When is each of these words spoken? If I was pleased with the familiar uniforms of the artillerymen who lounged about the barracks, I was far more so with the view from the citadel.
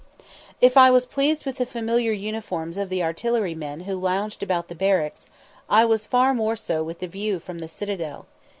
If 0.61 0.77
I 0.77 0.89
was 0.89 1.05
pleased 1.05 1.45
with 1.45 1.57
the 1.57 1.65
familiar 1.67 2.11
uniforms 2.11 2.75
of 2.75 2.89
the 2.89 3.03
artillerymen 3.03 3.81
who 3.81 3.97
lounged 3.99 4.41
about 4.41 4.67
the 4.67 4.73
barracks, 4.73 5.27
I 5.69 5.85
was 5.85 6.07
far 6.07 6.33
more 6.33 6.55
so 6.55 6.81
with 6.83 7.01
the 7.01 7.07
view 7.07 7.39
from 7.39 7.59
the 7.59 7.67
citadel. 7.67 8.25